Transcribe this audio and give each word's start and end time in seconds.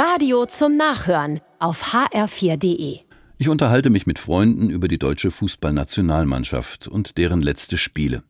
Radio 0.00 0.46
zum 0.46 0.76
Nachhören 0.76 1.40
auf 1.58 1.92
hr4.de. 1.92 3.00
Ich 3.36 3.48
unterhalte 3.48 3.90
mich 3.90 4.06
mit 4.06 4.20
Freunden 4.20 4.70
über 4.70 4.86
die 4.86 5.00
deutsche 5.00 5.32
Fußballnationalmannschaft 5.32 6.86
und 6.86 7.18
deren 7.18 7.42
letzte 7.42 7.76
Spiele. 7.76 8.22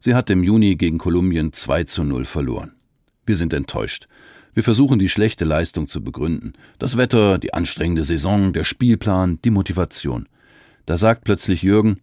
Sie 0.00 0.16
hat 0.16 0.30
im 0.30 0.42
Juni 0.42 0.74
gegen 0.74 0.98
Kolumbien 0.98 1.52
2 1.52 1.84
zu 1.84 2.02
0 2.02 2.24
verloren. 2.24 2.72
Wir 3.24 3.36
sind 3.36 3.54
enttäuscht. 3.54 4.08
Wir 4.52 4.64
versuchen 4.64 4.98
die 4.98 5.08
schlechte 5.08 5.44
Leistung 5.44 5.86
zu 5.86 6.02
begründen. 6.02 6.54
Das 6.80 6.96
Wetter, 6.96 7.38
die 7.38 7.54
anstrengende 7.54 8.02
Saison, 8.02 8.52
der 8.52 8.64
Spielplan, 8.64 9.38
die 9.44 9.50
Motivation. 9.50 10.28
Da 10.86 10.98
sagt 10.98 11.22
plötzlich 11.22 11.62
Jürgen, 11.62 12.00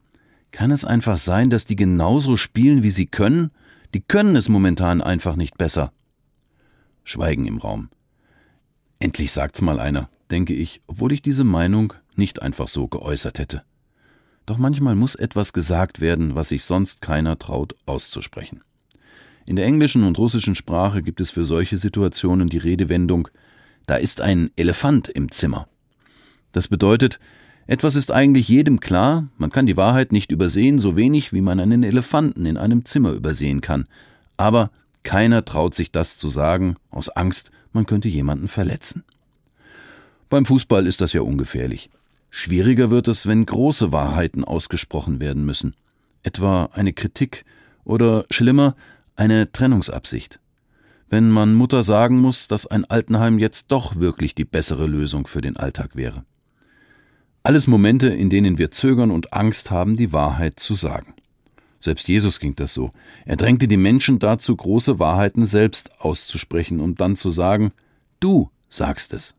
kann 0.54 0.72
es 0.72 0.86
einfach 0.86 1.18
sein, 1.18 1.50
dass 1.50 1.66
die 1.66 1.76
genauso 1.76 2.38
spielen, 2.38 2.84
wie 2.84 2.92
sie 2.92 3.08
können? 3.08 3.52
Die 3.94 4.02
können 4.02 4.38
es 4.38 4.48
momentan 4.48 5.02
einfach 5.02 5.36
nicht 5.36 5.58
besser. 5.58 5.92
Schweigen 7.04 7.48
im 7.48 7.58
Raum. 7.58 7.90
Endlich 9.00 9.32
sagt's 9.32 9.62
mal 9.62 9.80
einer, 9.80 10.10
denke 10.32 10.54
ich, 10.54 10.82
obwohl 10.88 11.12
ich 11.12 11.22
diese 11.22 11.44
Meinung 11.44 11.94
nicht 12.16 12.42
einfach 12.42 12.68
so 12.68 12.88
geäußert 12.88 13.40
hätte. 13.40 13.64
Doch 14.46 14.58
manchmal 14.58 14.96
muss 14.96 15.16
etwas 15.16 15.54
gesagt 15.54 16.00
werden, 16.00 16.36
was 16.36 16.50
sich 16.50 16.64
sonst 16.64 17.02
keiner 17.02 17.38
traut 17.38 17.76
auszusprechen. 17.86 18.62
In 19.46 19.56
der 19.56 19.66
englischen 19.66 20.04
und 20.04 20.18
russischen 20.18 20.56
Sprache 20.56 21.04
gibt 21.04 21.22
es 21.22 21.30
für 21.30 21.46
solche 21.46 21.78
Situationen 21.78 22.50
die 22.50 22.58
Redewendung 22.58 23.28
Da 23.86 23.96
ist 23.96 24.20
ein 24.20 24.52
Elefant 24.58 25.08
im 25.08 25.32
Zimmer. 25.32 25.68
Das 26.52 26.68
bedeutet, 26.68 27.20
etwas 27.68 27.96
ist 27.96 28.12
eigentlich 28.12 28.48
jedem 28.48 28.80
klar, 28.80 29.28
man 29.38 29.50
kann 29.50 29.66
die 29.66 29.78
Wahrheit 29.78 30.12
nicht 30.12 30.32
übersehen, 30.32 30.80
so 30.80 30.96
wenig 30.96 31.34
wie 31.34 31.42
man 31.42 31.60
einen 31.60 31.84
Elefanten 31.84 32.46
in 32.46 32.58
einem 32.58 32.84
Zimmer 32.86 33.12
übersehen 33.12 33.62
kann, 33.62 33.88
aber 34.38 34.72
keiner 35.08 35.46
traut 35.46 35.74
sich 35.74 35.94
das 35.94 36.18
zu 36.18 36.28
sagen, 36.28 36.76
aus 36.90 37.08
Angst, 37.08 37.52
man 37.72 37.86
könnte 37.86 38.10
jemanden 38.10 38.50
verletzen. 38.50 39.06
Beim 40.30 40.46
Fußball 40.46 40.86
ist 40.86 41.00
das 41.00 41.14
ja 41.14 41.22
ungefährlich. 41.22 41.90
Schwieriger 42.30 42.92
wird 42.92 43.08
es, 43.08 43.26
wenn 43.26 43.46
große 43.46 43.94
Wahrheiten 43.94 44.44
ausgesprochen 44.44 45.22
werden 45.22 45.46
müssen, 45.46 45.76
etwa 46.24 46.66
eine 46.74 46.92
Kritik 46.92 47.46
oder 47.86 48.26
schlimmer 48.30 48.76
eine 49.16 49.50
Trennungsabsicht. 49.50 50.42
Wenn 51.10 51.30
man 51.30 51.54
Mutter 51.54 51.84
sagen 51.84 52.20
muss, 52.20 52.50
dass 52.50 52.68
ein 52.68 52.84
Altenheim 52.84 53.40
jetzt 53.40 53.68
doch 53.72 53.96
wirklich 53.96 54.36
die 54.36 54.44
bessere 54.44 54.88
Lösung 54.88 55.26
für 55.26 55.40
den 55.40 55.56
Alltag 55.56 55.96
wäre. 55.96 56.26
Alles 57.44 57.66
Momente, 57.66 58.10
in 58.10 58.30
denen 58.30 58.58
wir 58.58 58.72
zögern 58.72 59.12
und 59.12 59.32
Angst 59.32 59.72
haben, 59.72 59.96
die 59.96 60.12
Wahrheit 60.12 60.60
zu 60.60 60.76
sagen. 60.76 61.14
Selbst 61.80 62.08
Jesus 62.08 62.40
ging 62.40 62.56
das 62.56 62.74
so. 62.74 62.92
Er 63.26 63.36
drängte 63.36 63.68
die 63.68 63.78
Menschen 63.78 64.20
dazu, 64.20 64.56
große 64.56 65.00
Wahrheiten 65.00 65.46
selbst 65.46 66.02
auszusprechen 66.02 66.80
und 66.80 67.00
dann 67.00 67.16
zu 67.16 67.30
sagen, 67.30 67.72
du 68.20 68.50
sagst 68.70 69.14
es. 69.14 69.36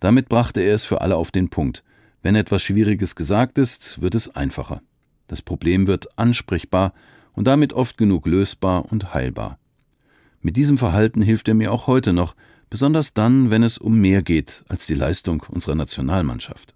Damit 0.00 0.28
brachte 0.28 0.60
er 0.60 0.74
es 0.74 0.84
für 0.84 1.00
alle 1.00 1.16
auf 1.16 1.30
den 1.30 1.48
Punkt. 1.48 1.82
Wenn 2.22 2.34
etwas 2.34 2.62
Schwieriges 2.62 3.14
gesagt 3.14 3.58
ist, 3.58 4.00
wird 4.00 4.14
es 4.14 4.34
einfacher. 4.34 4.82
Das 5.26 5.42
Problem 5.42 5.86
wird 5.86 6.18
ansprechbar 6.18 6.92
und 7.32 7.46
damit 7.46 7.72
oft 7.72 7.96
genug 7.98 8.26
lösbar 8.26 8.90
und 8.90 9.14
heilbar. 9.14 9.58
Mit 10.40 10.56
diesem 10.56 10.78
Verhalten 10.78 11.22
hilft 11.22 11.48
er 11.48 11.54
mir 11.54 11.72
auch 11.72 11.86
heute 11.86 12.12
noch, 12.12 12.34
besonders 12.70 13.14
dann, 13.14 13.50
wenn 13.50 13.62
es 13.62 13.78
um 13.78 13.98
mehr 13.98 14.22
geht 14.22 14.64
als 14.68 14.86
die 14.86 14.94
Leistung 14.94 15.42
unserer 15.48 15.74
Nationalmannschaft. 15.74 16.74